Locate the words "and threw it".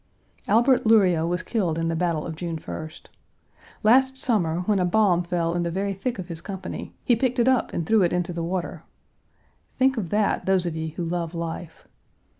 7.71-8.11